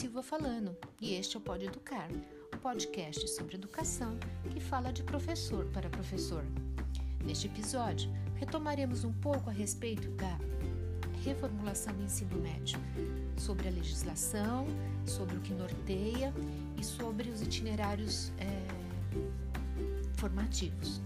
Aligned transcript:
Silva 0.00 0.22
falando 0.22 0.74
e 0.98 1.12
este 1.12 1.36
é 1.36 1.38
o 1.38 1.42
Pode 1.42 1.66
Educar, 1.66 2.08
o 2.54 2.56
podcast 2.56 3.28
sobre 3.28 3.56
educação 3.56 4.18
que 4.50 4.58
fala 4.58 4.94
de 4.94 5.02
professor 5.02 5.66
para 5.74 5.90
professor. 5.90 6.42
Neste 7.22 7.48
episódio, 7.48 8.10
retomaremos 8.36 9.04
um 9.04 9.12
pouco 9.12 9.50
a 9.50 9.52
respeito 9.52 10.08
da 10.12 10.38
reformulação 11.22 11.92
do 11.92 12.02
ensino 12.02 12.34
médio, 12.40 12.78
sobre 13.36 13.68
a 13.68 13.70
legislação, 13.70 14.66
sobre 15.04 15.36
o 15.36 15.40
que 15.40 15.52
norteia 15.52 16.32
e 16.78 16.82
sobre 16.82 17.28
os 17.28 17.42
itinerários 17.42 18.32
é, 18.38 18.46
formativos. 20.14 21.02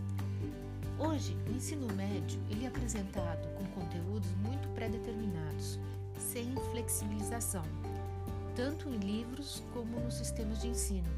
Hoje, 1.01 1.37
o 1.49 1.57
ensino 1.57 1.93
médio 1.95 2.41
ele 2.49 2.65
é 2.65 2.69
apresentado 2.69 3.53
com 3.57 3.65
conteúdos 3.81 4.31
muito 4.37 4.69
pré-determinados, 4.73 5.81
sem 6.17 6.55
flexibilização, 6.71 7.65
tanto 8.55 8.89
em 8.89 8.99
livros 8.99 9.63
como 9.73 10.01
nos 10.01 10.15
sistemas 10.15 10.61
de 10.61 10.69
ensino. 10.69 11.09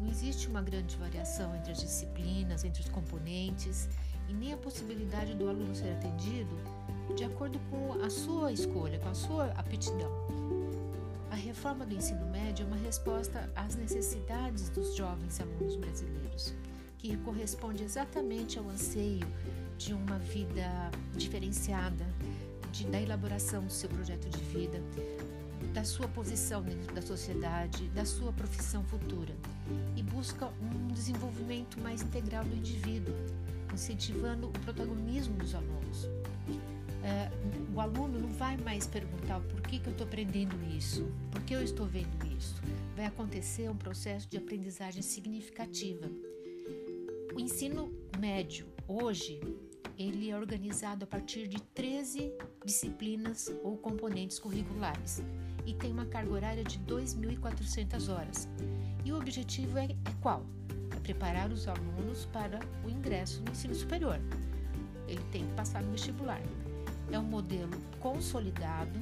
Não 0.00 0.08
existe 0.08 0.48
uma 0.48 0.62
grande 0.62 0.96
variação 0.96 1.54
entre 1.54 1.72
as 1.72 1.80
disciplinas, 1.80 2.64
entre 2.64 2.82
os 2.82 2.88
componentes 2.88 3.88
e 4.28 4.34
nem 4.34 4.52
a 4.52 4.56
possibilidade 4.56 5.34
do 5.34 5.48
aluno 5.48 5.74
ser 5.74 5.92
atendido 5.92 6.54
de 7.16 7.24
acordo 7.24 7.58
com 7.70 7.92
a 8.02 8.10
sua 8.10 8.52
escolha, 8.52 8.98
com 8.98 9.08
a 9.08 9.14
sua 9.14 9.46
aptidão. 9.52 10.10
A 11.30 11.34
reforma 11.36 11.84
do 11.84 11.94
ensino 11.94 12.24
médio 12.26 12.64
é 12.64 12.66
uma 12.66 12.76
resposta 12.76 13.50
às 13.54 13.74
necessidades 13.74 14.68
dos 14.70 14.94
jovens 14.94 15.40
alunos 15.40 15.76
brasileiros, 15.76 16.54
que 16.98 17.16
corresponde 17.18 17.82
exatamente 17.82 18.58
ao 18.58 18.68
anseio 18.68 19.26
de 19.76 19.92
uma 19.92 20.18
vida 20.18 20.90
diferenciada, 21.16 22.06
de, 22.72 22.86
da 22.86 23.00
elaboração 23.00 23.64
do 23.64 23.72
seu 23.72 23.88
projeto 23.90 24.28
de 24.28 24.42
vida, 24.44 24.80
da 25.72 25.84
sua 25.84 26.08
posição 26.08 26.62
dentro 26.62 26.94
da 26.94 27.02
sociedade, 27.02 27.88
da 27.88 28.04
sua 28.04 28.32
profissão 28.32 28.84
futura 28.84 29.34
e 29.96 30.02
busca 30.02 30.46
um 30.60 30.88
desenvolvimento 30.88 31.80
mais 31.80 32.02
integral 32.02 32.44
do 32.44 32.54
indivíduo, 32.54 33.14
incentivando 33.72 34.48
o 34.48 34.52
protagonismo 34.60 35.36
dos 35.36 35.54
alunos. 35.54 36.08
É, 37.02 37.30
o 37.74 37.80
aluno 37.80 38.18
não 38.18 38.30
vai 38.30 38.56
mais 38.56 38.86
perguntar 38.86 39.40
por 39.40 39.60
que, 39.62 39.78
que 39.78 39.88
eu 39.88 39.92
estou 39.92 40.06
aprendendo 40.06 40.56
isso, 40.74 41.06
por 41.30 41.42
que 41.42 41.54
eu 41.54 41.62
estou 41.62 41.86
vendo 41.86 42.08
isso. 42.38 42.54
Vai 42.96 43.06
acontecer 43.06 43.68
um 43.68 43.76
processo 43.76 44.28
de 44.28 44.36
aprendizagem 44.36 45.02
significativa. 45.02 46.08
O 47.34 47.40
ensino 47.40 47.92
médio 48.18 48.66
hoje 48.86 49.40
ele 49.98 50.30
é 50.30 50.36
organizado 50.36 51.04
a 51.04 51.06
partir 51.06 51.46
de 51.46 51.60
13 51.60 52.32
disciplinas 52.64 53.54
ou 53.62 53.76
componentes 53.76 54.38
curriculares 54.38 55.22
e 55.66 55.74
tem 55.74 55.92
uma 55.92 56.06
carga 56.06 56.32
horária 56.32 56.64
de 56.64 56.78
2.400 56.80 58.12
horas. 58.12 58.48
E 59.04 59.12
o 59.12 59.16
objetivo 59.16 59.78
é, 59.78 59.84
é 59.84 60.12
qual? 60.20 60.44
É 60.94 61.00
preparar 61.00 61.50
os 61.50 61.66
alunos 61.68 62.26
para 62.26 62.60
o 62.84 62.90
ingresso 62.90 63.42
no 63.42 63.52
ensino 63.52 63.74
superior. 63.74 64.20
Ele 65.06 65.22
tem 65.30 65.46
que 65.46 65.54
passar 65.54 65.82
no 65.82 65.92
vestibular. 65.92 66.42
É 67.10 67.18
um 67.18 67.24
modelo 67.24 67.72
consolidado, 68.00 68.98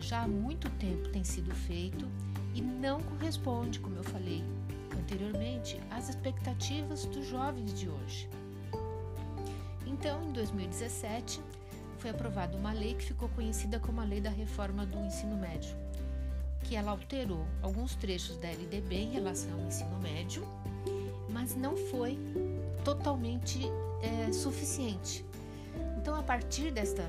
já 0.00 0.22
há 0.22 0.28
muito 0.28 0.68
tempo 0.70 1.08
tem 1.08 1.24
sido 1.24 1.54
feito 1.54 2.08
e 2.54 2.60
não 2.60 3.00
corresponde, 3.00 3.80
como 3.80 3.96
eu 3.96 4.04
falei 4.04 4.42
anteriormente, 4.98 5.80
às 5.90 6.08
expectativas 6.08 7.06
dos 7.06 7.26
jovens 7.26 7.72
de 7.78 7.88
hoje. 7.88 8.28
Então, 10.02 10.20
em 10.20 10.32
2017, 10.32 11.40
foi 11.98 12.10
aprovada 12.10 12.56
uma 12.56 12.72
lei 12.72 12.94
que 12.94 13.04
ficou 13.04 13.28
conhecida 13.28 13.78
como 13.78 14.00
a 14.00 14.04
Lei 14.04 14.20
da 14.20 14.30
Reforma 14.30 14.84
do 14.84 14.98
Ensino 14.98 15.36
Médio, 15.36 15.76
que 16.64 16.74
ela 16.74 16.90
alterou 16.90 17.46
alguns 17.62 17.94
trechos 17.94 18.36
da 18.36 18.48
LDB 18.48 18.96
em 18.96 19.12
relação 19.12 19.52
ao 19.52 19.68
ensino 19.68 19.96
médio, 20.00 20.44
mas 21.30 21.54
não 21.54 21.76
foi 21.76 22.18
totalmente 22.84 23.60
é, 24.02 24.32
suficiente. 24.32 25.24
Então, 25.96 26.16
a 26.16 26.22
partir 26.24 26.72
desta 26.72 27.08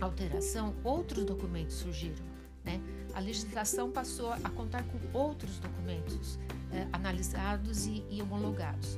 alteração, 0.00 0.76
outros 0.84 1.24
documentos 1.24 1.74
surgiram. 1.74 2.24
Né? 2.64 2.80
A 3.12 3.18
legislação 3.18 3.90
passou 3.90 4.32
a 4.32 4.50
contar 4.50 4.84
com 4.84 5.18
outros 5.18 5.58
documentos 5.58 6.38
é, 6.72 6.86
analisados 6.92 7.86
e, 7.86 8.04
e 8.08 8.22
homologados. 8.22 8.96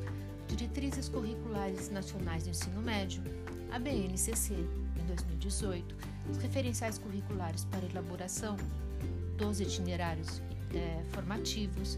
Diretrizes 0.48 1.08
Curriculares 1.08 1.90
Nacionais 1.90 2.44
do 2.44 2.50
Ensino 2.50 2.80
Médio, 2.82 3.22
a 3.72 3.78
BNCC, 3.78 4.54
em 4.54 5.06
2018, 5.06 5.96
os 6.30 6.36
referenciais 6.38 6.98
curriculares 6.98 7.64
para 7.64 7.84
elaboração 7.84 8.56
dos 9.36 9.60
itinerários 9.60 10.40
é, 10.74 11.02
formativos, 11.10 11.96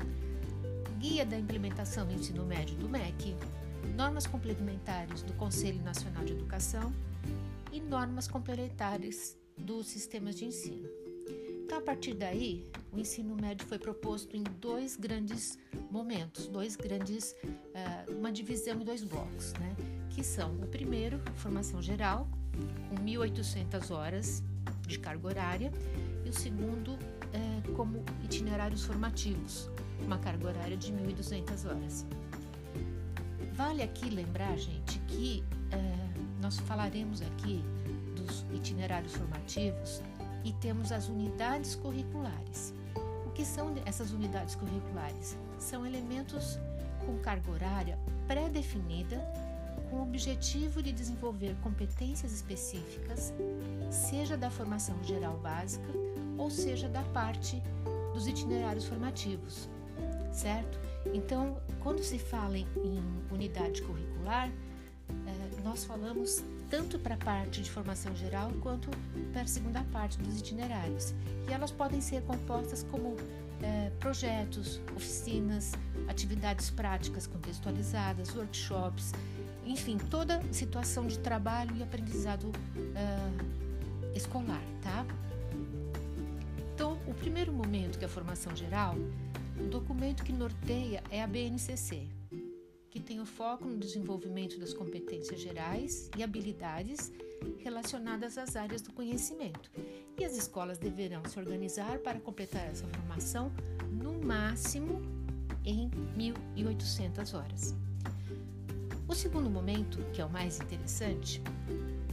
Guia 0.98 1.26
da 1.26 1.38
Implementação 1.38 2.06
do 2.06 2.14
Ensino 2.14 2.44
Médio 2.46 2.76
do 2.76 2.88
MEC, 2.88 3.36
normas 3.94 4.26
complementares 4.26 5.22
do 5.22 5.32
Conselho 5.34 5.82
Nacional 5.82 6.24
de 6.24 6.32
Educação 6.32 6.92
e 7.72 7.80
normas 7.80 8.26
complementares 8.26 9.36
dos 9.56 9.86
sistemas 9.86 10.36
de 10.36 10.46
ensino. 10.46 10.88
Então, 11.64 11.78
a 11.78 11.80
partir 11.80 12.14
daí, 12.14 12.64
o 12.92 12.98
ensino 12.98 13.34
médio 13.34 13.66
foi 13.66 13.78
proposto 13.78 14.36
em 14.36 14.42
dois 14.60 14.96
grandes 14.96 15.58
momentos, 15.90 16.46
dois 16.46 16.76
grandes, 16.76 17.32
uh, 17.42 17.95
uma 18.16 18.32
divisão 18.32 18.80
em 18.80 18.84
dois 18.84 19.02
blocos, 19.02 19.52
né? 19.54 19.76
Que 20.10 20.24
são 20.24 20.52
o 20.56 20.66
primeiro, 20.66 21.20
formação 21.36 21.80
geral, 21.82 22.28
com 22.88 22.96
1.800 22.96 23.90
horas 23.90 24.42
de 24.86 24.98
carga 24.98 25.26
horária, 25.26 25.72
e 26.24 26.28
o 26.28 26.32
segundo, 26.32 26.92
uh, 26.92 27.72
como 27.74 28.04
itinerários 28.24 28.84
formativos, 28.84 29.70
uma 30.04 30.18
carga 30.18 30.48
horária 30.48 30.76
de 30.76 30.92
1.200 30.92 31.68
horas. 31.68 32.06
Vale 33.52 33.82
aqui 33.82 34.10
lembrar, 34.10 34.56
gente, 34.56 34.98
que 35.00 35.42
uh, 35.72 36.26
nós 36.40 36.58
falaremos 36.60 37.22
aqui 37.22 37.64
dos 38.14 38.44
itinerários 38.52 39.14
formativos 39.14 40.02
e 40.44 40.52
temos 40.54 40.92
as 40.92 41.08
unidades 41.08 41.74
curriculares. 41.74 42.74
O 43.26 43.30
que 43.30 43.44
são 43.44 43.74
essas 43.84 44.12
unidades 44.12 44.54
curriculares? 44.54 45.36
São 45.58 45.86
elementos 45.86 46.58
com 47.04 47.18
carga 47.18 47.50
horária 47.50 47.98
pré-definida 48.26 49.18
com 49.90 49.96
o 49.96 50.02
objetivo 50.02 50.82
de 50.82 50.92
desenvolver 50.92 51.54
competências 51.62 52.32
específicas, 52.32 53.32
seja 53.90 54.36
da 54.36 54.50
formação 54.50 55.02
geral 55.04 55.38
básica 55.38 55.92
ou 56.36 56.50
seja 56.50 56.88
da 56.88 57.02
parte 57.02 57.62
dos 58.12 58.26
itinerários 58.26 58.86
formativos, 58.86 59.68
certo? 60.32 60.78
Então, 61.12 61.60
quando 61.80 62.02
se 62.02 62.18
fala 62.18 62.58
em, 62.58 62.66
unidade 63.30 63.82
curricular, 63.82 64.50
eh, 65.08 65.60
nós 65.62 65.84
falamos 65.84 66.42
tanto 66.68 66.98
para 66.98 67.14
a 67.14 67.18
parte 67.18 67.62
de 67.62 67.70
formação 67.70 68.14
geral 68.16 68.50
quanto 68.60 68.90
para 69.32 69.42
a 69.42 69.46
segunda 69.46 69.84
parte 69.92 70.18
dos 70.18 70.38
itinerários. 70.38 71.14
E 71.48 71.52
elas 71.52 71.70
podem 71.70 72.00
ser 72.00 72.22
compostas 72.22 72.82
como 72.90 73.16
é, 73.62 73.90
projetos, 73.98 74.80
oficinas, 74.94 75.72
atividades 76.08 76.70
práticas 76.70 77.26
contextualizadas, 77.26 78.34
workshops, 78.34 79.12
enfim, 79.64 79.98
toda 79.98 80.42
situação 80.52 81.06
de 81.06 81.18
trabalho 81.18 81.76
e 81.76 81.82
aprendizado 81.82 82.52
é, 82.94 84.16
escolar, 84.16 84.62
tá? 84.82 85.06
Então, 86.74 86.98
o 87.06 87.14
primeiro 87.14 87.52
momento 87.52 87.98
que 87.98 88.04
é 88.04 88.06
a 88.06 88.10
formação 88.10 88.54
geral, 88.54 88.94
o 89.58 89.66
documento 89.68 90.22
que 90.22 90.32
norteia 90.32 91.02
é 91.10 91.22
a 91.22 91.26
BNCC, 91.26 92.06
que 92.90 93.00
tem 93.00 93.20
o 93.20 93.26
foco 93.26 93.66
no 93.66 93.78
desenvolvimento 93.78 94.58
das 94.58 94.72
competências 94.72 95.40
gerais 95.40 96.10
e 96.16 96.22
habilidades 96.22 97.10
relacionadas 97.58 98.38
às 98.38 98.56
áreas 98.56 98.82
do 98.82 98.92
conhecimento. 98.92 99.70
E 100.18 100.24
as 100.24 100.36
escolas 100.36 100.78
deverão 100.78 101.22
se 101.24 101.38
organizar 101.38 101.98
para 101.98 102.18
completar 102.20 102.66
essa 102.68 102.86
formação 102.86 103.52
no 103.90 104.18
máximo 104.20 105.02
em 105.64 105.90
1.800 106.16 107.34
horas. 107.34 107.74
O 109.08 109.14
segundo 109.14 109.48
momento, 109.48 109.98
que 110.12 110.20
é 110.20 110.24
o 110.24 110.30
mais 110.30 110.60
interessante, 110.60 111.40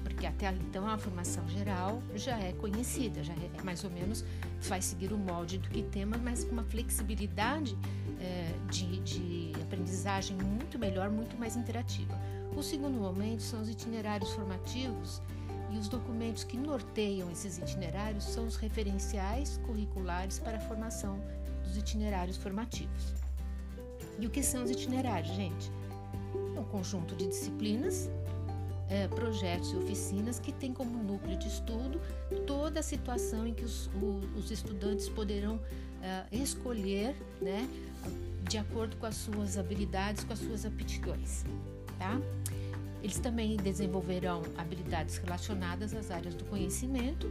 porque 0.04 0.28
até 0.28 0.52
então 0.52 0.88
a 0.88 0.98
formação 0.98 1.48
geral 1.48 2.02
já 2.16 2.38
é 2.40 2.54
conhecida, 2.54 3.24
já 3.24 3.34
é 3.34 3.64
mais 3.64 3.84
ou 3.84 3.90
menos 3.90 4.24
vai 4.62 4.82
seguir 4.82 5.12
o 5.12 5.18
molde 5.18 5.58
do 5.58 5.70
que 5.70 5.84
temos, 5.84 6.20
mas 6.22 6.44
com 6.44 6.52
uma 6.52 6.64
flexibilidade 6.64 7.78
é, 8.20 8.54
de, 8.70 9.00
de 9.02 9.52
aprendizagem 9.62 10.38
muito 10.38 10.80
melhor, 10.80 11.10
muito 11.10 11.38
mais 11.38 11.56
interativa. 11.56 12.14
O 12.56 12.62
segundo 12.62 13.00
momento 13.00 13.42
são 13.42 13.62
os 13.62 13.70
itinerários 13.70 14.32
formativos 14.32 15.22
e 15.72 15.78
os 15.78 15.88
documentos 15.88 16.44
que 16.44 16.56
norteiam 16.56 17.32
esses 17.32 17.58
itinerários 17.58 18.26
são 18.26 18.46
os 18.46 18.56
referenciais 18.56 19.60
curriculares 19.66 20.38
para 20.38 20.58
a 20.58 20.62
formação 20.62 21.20
dos 21.64 21.76
itinerários 21.76 22.38
formativos. 22.38 23.14
E 24.20 24.28
o 24.28 24.30
que 24.30 24.44
são 24.44 24.64
os 24.64 24.70
itinerários, 24.70 25.34
gente? 25.36 25.72
É 26.56 26.60
um 26.60 26.66
conjunto 26.66 27.16
de 27.16 27.28
disciplinas 27.28 28.10
é, 28.88 29.08
projetos 29.08 29.72
e 29.72 29.76
oficinas 29.76 30.40
que 30.40 30.52
têm 30.52 30.72
como 30.72 31.04
núcleo 31.04 31.38
de 31.38 31.48
estudo 31.48 32.00
toda 32.46 32.80
a 32.80 32.84
situação 32.84 33.48
em 33.48 33.54
que 33.54 33.64
os, 33.64 33.90
os 34.38 34.52
estudantes 34.52 35.10
poderão 35.10 35.60
é, 36.02 36.26
escolher, 36.32 37.16
né, 37.42 37.68
de 38.48 38.60
acordo 38.60 38.96
com 38.98 39.08
as 39.08 39.16
suas 39.16 39.58
habilidades, 39.58 40.24
com 40.24 40.34
as 40.34 40.40
suas 40.40 40.66
aptidões, 40.66 41.44
tá? 41.98 42.20
Eles 43.02 43.20
também 43.20 43.58
desenvolverão 43.58 44.42
habilidades 44.58 45.18
relacionadas 45.18 45.94
às 45.94 46.10
áreas 46.10 46.36
do 46.36 46.46
conhecimento 46.46 47.30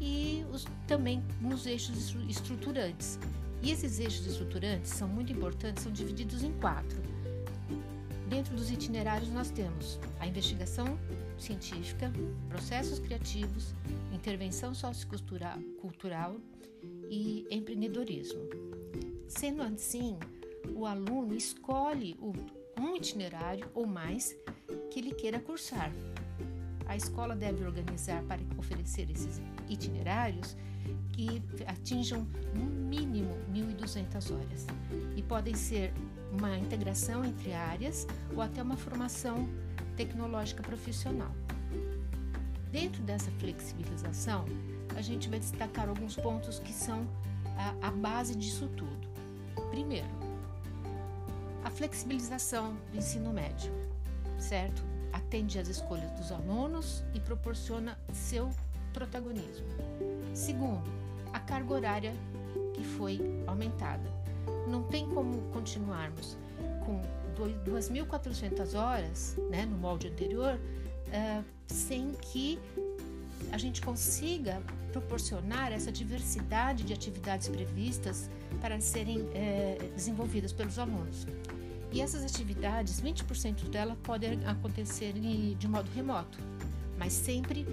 e 0.00 0.44
os, 0.52 0.66
também 0.86 1.22
nos 1.40 1.66
eixos 1.66 2.14
estruturantes. 2.28 3.18
E 3.62 3.70
esses 3.70 3.98
eixos 3.98 4.26
estruturantes 4.26 4.90
são 4.90 5.08
muito 5.08 5.32
importantes, 5.32 5.82
são 5.82 5.92
divididos 5.92 6.42
em 6.42 6.52
quatro. 6.54 7.00
Dentro 8.28 8.54
dos 8.54 8.70
itinerários 8.70 9.30
nós 9.30 9.50
temos 9.50 9.98
a 10.18 10.26
investigação 10.26 10.98
científica, 11.36 12.12
processos 12.48 12.98
criativos, 12.98 13.74
intervenção 14.12 14.74
sociocultural 14.74 16.36
e 17.10 17.46
empreendedorismo. 17.50 18.40
Sendo 19.28 19.62
assim, 19.62 20.18
o 20.74 20.86
aluno 20.86 21.34
escolhe 21.34 22.16
um 22.80 22.96
itinerário 22.96 23.68
ou 23.74 23.86
mais 23.86 24.34
que 24.90 24.98
ele 24.98 25.12
queira 25.12 25.38
cursar. 25.38 25.92
A 26.86 26.96
escola 26.96 27.36
deve 27.36 27.64
organizar 27.64 28.22
para 28.24 28.40
oferecer 28.58 29.08
esses 29.10 29.40
itinerários 29.68 30.56
que 31.12 31.42
atinjam 31.66 32.26
no 32.54 32.64
mínimo 32.64 33.30
1.200 33.52 34.34
horas 34.34 34.66
e 35.14 35.22
podem 35.22 35.54
ser 35.54 35.92
uma 36.32 36.56
integração 36.56 37.24
entre 37.24 37.52
áreas 37.52 38.06
ou 38.34 38.40
até 38.40 38.62
uma 38.62 38.76
formação 38.76 39.48
tecnológica 39.96 40.62
profissional. 40.62 41.30
Dentro 42.72 43.02
dessa 43.02 43.30
flexibilização, 43.32 44.44
a 44.96 45.02
gente 45.02 45.28
vai 45.28 45.38
destacar 45.38 45.88
alguns 45.88 46.16
pontos 46.16 46.58
que 46.58 46.72
são 46.72 47.06
a, 47.56 47.88
a 47.88 47.90
base 47.90 48.34
disso 48.34 48.68
tudo. 48.76 49.08
Primeiro, 49.70 50.08
a 51.70 51.72
flexibilização 51.72 52.76
do 52.90 52.98
ensino 52.98 53.32
médio, 53.32 53.72
certo? 54.38 54.82
Atende 55.12 55.56
às 55.56 55.68
escolhas 55.68 56.10
dos 56.12 56.32
alunos 56.32 57.04
e 57.14 57.20
proporciona 57.20 57.96
seu 58.12 58.50
protagonismo. 58.92 59.66
Segundo, 60.34 60.90
a 61.32 61.38
carga 61.38 61.72
horária 61.72 62.12
que 62.74 62.82
foi 62.82 63.20
aumentada. 63.46 64.02
Não 64.66 64.82
tem 64.82 65.08
como 65.10 65.40
continuarmos 65.52 66.36
com 66.84 67.00
2.400 67.64 68.74
horas 68.74 69.36
né, 69.48 69.64
no 69.64 69.78
molde 69.78 70.08
anterior 70.08 70.54
uh, 70.56 71.44
sem 71.68 72.12
que 72.12 72.58
a 73.52 73.58
gente 73.58 73.80
consiga 73.80 74.62
proporcionar 74.92 75.72
essa 75.72 75.90
diversidade 75.90 76.84
de 76.84 76.92
atividades 76.92 77.48
previstas 77.48 78.30
para 78.60 78.80
serem 78.80 79.28
é, 79.34 79.78
desenvolvidas 79.94 80.52
pelos 80.52 80.78
alunos. 80.78 81.26
E 81.92 82.00
essas 82.00 82.24
atividades, 82.24 83.00
20% 83.00 83.68
delas 83.68 83.96
podem 84.02 84.44
acontecer 84.46 85.12
de 85.12 85.68
modo 85.68 85.90
remoto, 85.90 86.38
mas 86.96 87.12
sempre 87.12 87.66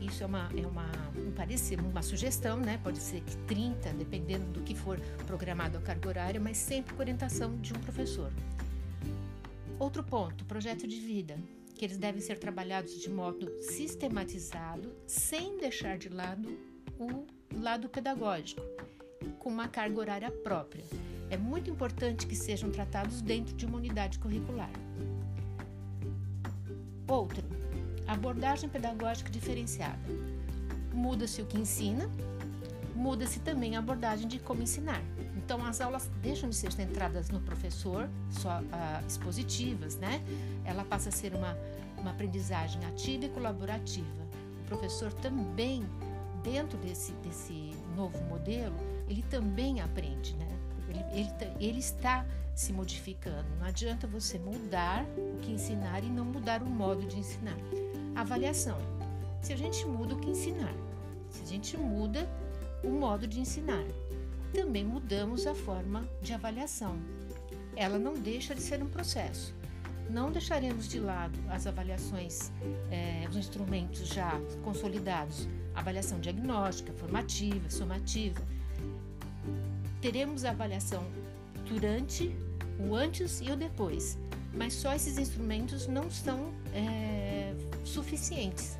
isso 0.00 0.22
é 0.22 0.26
uma, 0.26 0.48
é 0.56 0.66
uma, 0.66 0.90
um 1.16 1.32
parecer, 1.32 1.78
uma 1.80 2.02
sugestão, 2.02 2.58
né? 2.58 2.78
Pode 2.82 2.98
ser 2.98 3.20
que 3.20 3.36
30, 3.38 3.92
dependendo 3.94 4.46
do 4.52 4.62
que 4.62 4.74
for 4.74 4.98
programado 5.26 5.76
a 5.76 5.80
carga 5.80 6.08
horária, 6.08 6.40
mas 6.40 6.56
sempre 6.56 6.94
com 6.94 7.00
orientação 7.00 7.56
de 7.56 7.74
um 7.74 7.78
professor. 7.80 8.32
Outro 9.78 10.02
ponto, 10.02 10.44
projeto 10.44 10.86
de 10.86 10.98
vida 11.00 11.38
que 11.78 11.84
eles 11.84 11.96
devem 11.96 12.20
ser 12.20 12.38
trabalhados 12.38 13.00
de 13.00 13.08
modo 13.08 13.62
sistematizado, 13.62 14.92
sem 15.06 15.56
deixar 15.58 15.96
de 15.96 16.08
lado 16.08 16.58
o 16.98 17.24
lado 17.56 17.88
pedagógico, 17.88 18.60
com 19.38 19.48
uma 19.48 19.68
carga 19.68 20.00
horária 20.00 20.30
própria. 20.30 20.84
É 21.30 21.36
muito 21.36 21.70
importante 21.70 22.26
que 22.26 22.34
sejam 22.34 22.70
tratados 22.70 23.22
dentro 23.22 23.54
de 23.54 23.64
uma 23.64 23.78
unidade 23.78 24.18
curricular. 24.18 24.72
Outro, 27.06 27.44
abordagem 28.08 28.68
pedagógica 28.68 29.30
diferenciada. 29.30 30.02
Muda-se 30.92 31.40
o 31.40 31.46
que 31.46 31.60
ensina, 31.60 32.10
muda-se 32.98 33.38
também 33.38 33.76
a 33.76 33.78
abordagem 33.78 34.26
de 34.26 34.40
como 34.40 34.60
ensinar. 34.60 35.00
Então, 35.36 35.64
as 35.64 35.80
aulas 35.80 36.10
deixam 36.20 36.50
de 36.50 36.56
ser 36.56 36.72
centradas 36.72 37.30
no 37.30 37.40
professor, 37.40 38.10
só 38.28 38.60
uh, 38.60 39.06
expositivas, 39.06 39.96
né? 39.96 40.20
Ela 40.64 40.84
passa 40.84 41.08
a 41.08 41.12
ser 41.12 41.32
uma, 41.32 41.56
uma 41.96 42.10
aprendizagem 42.10 42.84
ativa 42.84 43.26
e 43.26 43.28
colaborativa. 43.28 44.26
O 44.62 44.64
professor 44.66 45.12
também, 45.12 45.86
dentro 46.42 46.76
desse, 46.78 47.12
desse 47.12 47.72
novo 47.96 48.20
modelo, 48.24 48.76
ele 49.08 49.22
também 49.22 49.80
aprende, 49.80 50.34
né? 50.34 50.48
Ele, 50.88 51.04
ele, 51.12 51.30
ele 51.60 51.78
está 51.78 52.26
se 52.54 52.72
modificando. 52.72 53.46
Não 53.60 53.66
adianta 53.66 54.08
você 54.08 54.38
mudar 54.40 55.04
o 55.16 55.38
que 55.38 55.52
ensinar 55.52 56.02
e 56.02 56.08
não 56.08 56.24
mudar 56.24 56.62
o 56.62 56.66
modo 56.66 57.06
de 57.06 57.16
ensinar. 57.16 57.56
Avaliação. 58.16 58.76
Se 59.40 59.52
a 59.52 59.56
gente 59.56 59.86
muda 59.86 60.14
o 60.14 60.18
que 60.18 60.30
ensinar, 60.30 60.74
se 61.30 61.42
a 61.42 61.46
gente 61.46 61.76
muda 61.76 62.28
o 62.82 62.90
modo 62.90 63.26
de 63.26 63.40
ensinar, 63.40 63.84
também 64.52 64.84
mudamos 64.84 65.46
a 65.46 65.54
forma 65.54 66.08
de 66.22 66.32
avaliação. 66.32 66.98
Ela 67.76 67.98
não 67.98 68.14
deixa 68.14 68.54
de 68.54 68.60
ser 68.60 68.82
um 68.82 68.88
processo. 68.88 69.54
Não 70.10 70.32
deixaremos 70.32 70.88
de 70.88 70.98
lado 70.98 71.38
as 71.50 71.66
avaliações, 71.66 72.50
eh, 72.90 73.26
os 73.28 73.36
instrumentos 73.36 74.08
já 74.08 74.32
consolidados, 74.64 75.46
avaliação 75.74 76.18
diagnóstica, 76.18 76.92
formativa, 76.94 77.68
somativa. 77.68 78.40
Teremos 80.00 80.44
a 80.44 80.50
avaliação 80.50 81.04
durante, 81.68 82.34
o 82.78 82.94
antes 82.94 83.40
e 83.42 83.50
o 83.50 83.56
depois, 83.56 84.16
mas 84.54 84.72
só 84.72 84.94
esses 84.94 85.18
instrumentos 85.18 85.86
não 85.86 86.10
são 86.10 86.52
é, 86.72 87.54
suficientes. 87.84 88.78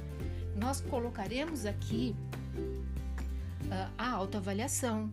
Nós 0.57 0.81
colocaremos 0.81 1.67
aqui 1.67 2.17
a 3.97 4.11
autoavaliação, 4.11 5.13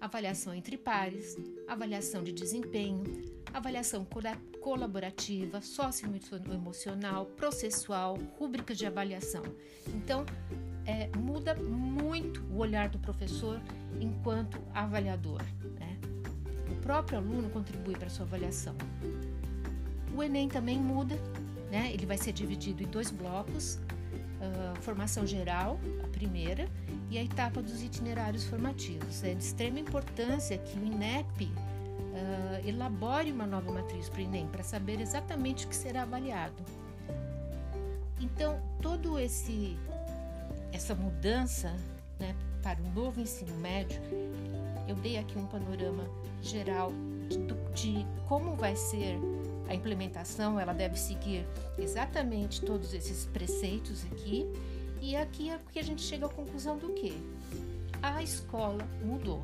avaliação 0.00 0.54
entre 0.54 0.76
pares, 0.76 1.36
avaliação 1.66 2.22
de 2.22 2.32
desempenho, 2.32 3.02
avaliação 3.52 4.06
colaborativa, 4.60 5.60
socioemocional, 5.60 7.26
processual, 7.26 8.18
rúbricas 8.38 8.76
de 8.76 8.86
avaliação. 8.86 9.42
Então, 9.88 10.26
é, 10.86 11.08
muda 11.16 11.54
muito 11.54 12.42
o 12.50 12.58
olhar 12.58 12.88
do 12.88 12.98
professor 12.98 13.60
enquanto 14.00 14.60
avaliador. 14.74 15.42
Né? 15.78 15.98
O 16.70 16.74
próprio 16.82 17.18
aluno 17.18 17.48
contribui 17.50 17.94
para 17.94 18.06
a 18.06 18.10
sua 18.10 18.26
avaliação. 18.26 18.74
O 20.14 20.22
Enem 20.22 20.48
também 20.48 20.78
muda, 20.78 21.16
né? 21.70 21.90
ele 21.92 22.06
vai 22.06 22.18
ser 22.18 22.32
dividido 22.32 22.82
em 22.82 22.86
dois 22.86 23.10
blocos: 23.10 23.76
uh, 23.76 24.80
formação 24.82 25.26
geral, 25.26 25.80
a 26.02 26.08
primeira, 26.08 26.68
e 27.10 27.18
a 27.18 27.22
etapa 27.22 27.62
dos 27.62 27.82
itinerários 27.82 28.44
formativos. 28.44 29.22
É 29.22 29.34
de 29.34 29.42
extrema 29.42 29.78
importância 29.78 30.58
que 30.58 30.78
o 30.78 30.84
INEP 30.84 31.44
uh, 31.44 32.68
elabore 32.68 33.32
uma 33.32 33.46
nova 33.46 33.72
matriz 33.72 34.08
para 34.08 34.20
o 34.20 34.22
Enem 34.22 34.46
para 34.48 34.62
saber 34.62 35.00
exatamente 35.00 35.66
o 35.66 35.68
que 35.68 35.76
será 35.76 36.02
avaliado. 36.02 36.62
Então, 38.20 38.60
todo 38.80 39.18
esse 39.18 39.76
essa 40.72 40.94
mudança 40.94 41.72
né, 42.18 42.34
para 42.62 42.80
o 42.80 42.88
novo 42.94 43.20
ensino 43.20 43.54
médio, 43.58 44.00
eu 44.88 44.96
dei 44.96 45.18
aqui 45.18 45.38
um 45.38 45.46
panorama 45.46 46.04
geral 46.42 46.92
de, 47.28 47.36
de 47.74 48.06
como 48.26 48.56
vai 48.56 48.74
ser 48.74 49.18
a 49.68 49.74
implementação. 49.74 50.58
Ela 50.58 50.72
deve 50.72 50.98
seguir 50.98 51.46
exatamente 51.78 52.60
todos 52.62 52.92
esses 52.92 53.26
preceitos 53.26 54.04
aqui 54.06 54.50
e 55.00 55.16
aqui 55.16 55.50
é 55.50 55.58
que 55.72 55.78
a 55.78 55.82
gente 55.82 56.02
chega 56.02 56.26
à 56.26 56.28
conclusão 56.28 56.78
do 56.78 56.92
que 56.94 57.12
a 58.02 58.22
escola 58.22 58.86
mudou. 59.02 59.42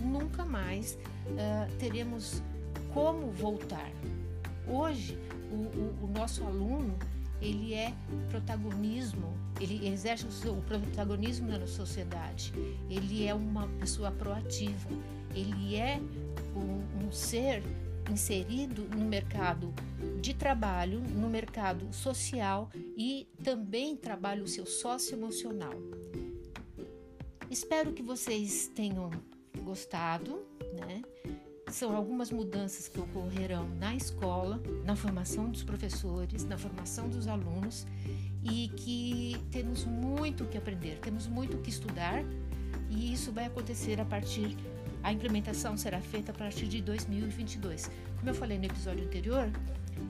Nunca 0.00 0.44
mais 0.44 0.98
uh, 1.26 1.76
teremos 1.78 2.42
como 2.92 3.30
voltar. 3.32 3.90
Hoje, 4.68 5.18
o, 5.50 5.56
o, 5.56 6.04
o, 6.04 6.06
nosso 6.06 6.44
aluno 6.44 6.96
ele 7.40 7.74
é 7.74 7.92
protagonismo, 8.30 9.34
ele 9.60 9.88
exerce 9.88 10.24
o, 10.26 10.32
seu, 10.32 10.56
o 10.56 10.62
protagonismo 10.62 11.48
na 11.48 11.66
sociedade. 11.66 12.52
Ele 12.88 13.26
é 13.26 13.34
uma 13.34 13.66
pessoa 13.80 14.10
proativa. 14.10 14.88
Ele 15.34 15.76
é 15.76 16.00
um, 16.54 17.06
um 17.06 17.12
ser 17.12 17.62
inserido 18.10 18.88
no 18.96 19.04
mercado 19.04 19.72
de 20.20 20.34
trabalho, 20.34 21.00
no 21.00 21.28
mercado 21.28 21.92
social 21.92 22.70
e 22.96 23.26
também 23.42 23.96
trabalha 23.96 24.42
o 24.42 24.48
seu 24.48 24.66
sócio 24.66 25.14
emocional. 25.14 25.74
Espero 27.50 27.92
que 27.92 28.02
vocês 28.02 28.68
tenham 28.74 29.10
gostado, 29.64 30.44
né? 30.78 31.02
são 31.74 31.96
algumas 31.96 32.30
mudanças 32.30 32.86
que 32.86 33.00
ocorrerão 33.00 33.68
na 33.76 33.96
escola, 33.96 34.62
na 34.84 34.94
formação 34.94 35.50
dos 35.50 35.64
professores, 35.64 36.44
na 36.44 36.56
formação 36.56 37.08
dos 37.08 37.26
alunos 37.26 37.86
e 38.44 38.68
que 38.76 39.36
temos 39.50 39.84
muito 39.84 40.44
que 40.44 40.56
aprender, 40.56 41.00
temos 41.00 41.26
muito 41.26 41.58
que 41.58 41.70
estudar 41.70 42.24
e 42.88 43.12
isso 43.12 43.32
vai 43.32 43.46
acontecer 43.46 44.00
a 44.00 44.04
partir 44.04 44.56
a 45.04 45.12
implementação 45.12 45.76
será 45.76 46.00
feita 46.00 46.32
a 46.32 46.34
partir 46.34 46.66
de 46.66 46.80
2022. 46.80 47.90
Como 48.16 48.30
eu 48.30 48.34
falei 48.34 48.58
no 48.58 48.64
episódio 48.64 49.04
anterior, 49.04 49.48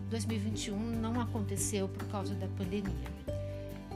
2021 0.08 0.78
não 0.78 1.20
aconteceu 1.20 1.88
por 1.88 2.06
causa 2.06 2.32
da 2.36 2.46
pandemia. 2.46 3.12